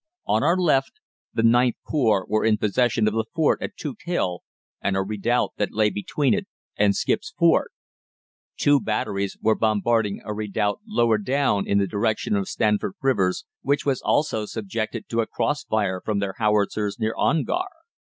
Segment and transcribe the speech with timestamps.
[0.25, 0.93] On our left
[1.31, 4.39] the IXth Corps were in possession of the Fort at Toothill,
[4.81, 7.69] and a redoubt that lay between it and Skip's Fort.
[8.57, 13.85] Two batteries were bombarding a redoubt lower down in the direction of Stanford Rivers, which
[13.85, 17.69] was also subjected to a cross fire from their howitzers near Ongar.